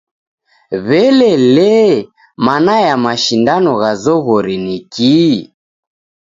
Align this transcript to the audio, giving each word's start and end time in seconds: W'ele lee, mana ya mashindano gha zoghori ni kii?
W'ele 0.87 1.29
lee, 1.55 1.95
mana 2.45 2.73
ya 2.87 2.95
mashindano 3.05 3.71
gha 3.81 3.91
zoghori 4.03 4.57
ni 4.65 4.77
kii? 4.93 5.37